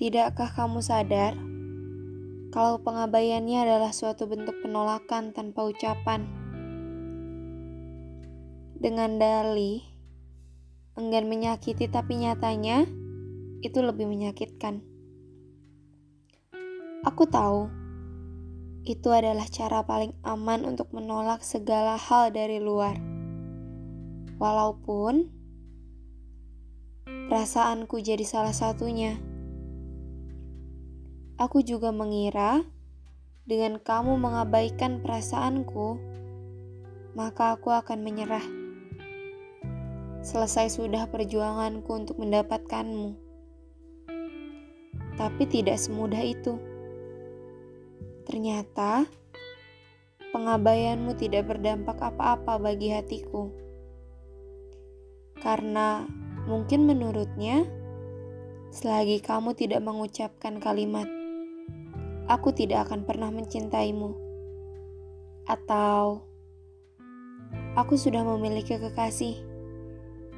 Tidakkah 0.00 0.48
kamu 0.56 0.80
sadar 0.80 1.36
kalau 2.56 2.80
pengabaiannya 2.80 3.68
adalah 3.68 3.92
suatu 3.92 4.24
bentuk 4.24 4.56
penolakan 4.64 5.36
tanpa 5.36 5.68
ucapan? 5.68 6.24
Dengan 8.80 9.20
dalih, 9.20 9.84
enggan 10.96 11.28
menyakiti 11.28 11.84
tapi 11.92 12.16
nyatanya 12.16 12.88
itu 13.60 13.76
lebih 13.84 14.08
menyakitkan. 14.08 14.80
Aku 17.04 17.28
tahu 17.28 17.68
itu 18.88 19.12
adalah 19.12 19.44
cara 19.52 19.84
paling 19.84 20.16
aman 20.24 20.64
untuk 20.64 20.96
menolak 20.96 21.44
segala 21.44 22.00
hal 22.00 22.32
dari 22.32 22.56
luar. 22.56 22.96
Walaupun 24.40 25.28
perasaanku 27.04 28.00
jadi 28.00 28.24
salah 28.24 28.56
satunya. 28.56 29.29
Aku 31.40 31.64
juga 31.64 31.88
mengira 31.88 32.60
dengan 33.48 33.80
kamu 33.80 34.20
mengabaikan 34.20 35.00
perasaanku, 35.00 35.96
maka 37.16 37.56
aku 37.56 37.72
akan 37.72 38.04
menyerah. 38.04 38.44
Selesai 40.20 40.76
sudah 40.76 41.08
perjuanganku 41.08 41.88
untuk 41.96 42.20
mendapatkanmu. 42.20 43.16
Tapi 45.16 45.42
tidak 45.48 45.80
semudah 45.80 46.20
itu. 46.20 46.60
Ternyata 48.28 49.08
pengabaianmu 50.36 51.16
tidak 51.16 51.48
berdampak 51.56 52.04
apa-apa 52.04 52.60
bagi 52.60 52.92
hatiku. 52.92 53.48
Karena 55.40 56.04
mungkin 56.44 56.84
menurutnya, 56.84 57.64
selagi 58.76 59.24
kamu 59.24 59.56
tidak 59.56 59.80
mengucapkan 59.80 60.60
kalimat 60.60 61.08
aku 62.30 62.54
tidak 62.54 62.86
akan 62.86 63.02
pernah 63.02 63.34
mencintaimu. 63.34 64.14
Atau 65.50 66.22
aku 67.74 67.98
sudah 67.98 68.22
memiliki 68.22 68.78
kekasih. 68.78 69.34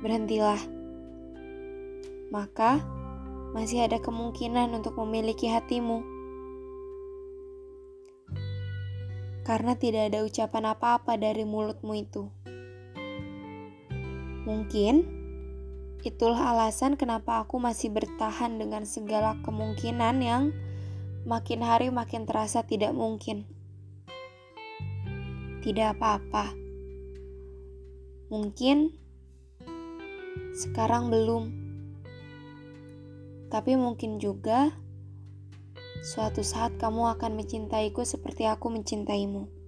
Berhentilah. 0.00 0.58
Maka 2.32 2.80
masih 3.52 3.84
ada 3.84 4.00
kemungkinan 4.00 4.72
untuk 4.72 4.96
memiliki 5.04 5.52
hatimu. 5.52 6.00
Karena 9.44 9.76
tidak 9.76 10.08
ada 10.08 10.24
ucapan 10.24 10.72
apa-apa 10.72 11.20
dari 11.20 11.44
mulutmu 11.44 11.92
itu. 11.92 12.32
Mungkin 14.48 15.04
itulah 16.02 16.56
alasan 16.56 16.96
kenapa 16.96 17.44
aku 17.44 17.60
masih 17.60 17.92
bertahan 17.92 18.58
dengan 18.58 18.88
segala 18.88 19.38
kemungkinan 19.44 20.16
yang 20.18 20.50
makin 21.22 21.62
hari 21.62 21.88
makin 21.94 22.26
terasa 22.26 22.66
tidak 22.66 22.90
mungkin. 22.94 23.46
Tidak 25.62 25.94
apa-apa. 25.94 26.50
Mungkin 28.32 28.98
sekarang 30.52 31.08
belum. 31.08 31.44
Tapi 33.52 33.76
mungkin 33.78 34.18
juga 34.18 34.74
suatu 36.02 36.42
saat 36.42 36.74
kamu 36.82 37.14
akan 37.14 37.38
mencintaiku 37.38 38.02
seperti 38.02 38.48
aku 38.48 38.74
mencintaimu. 38.74 39.61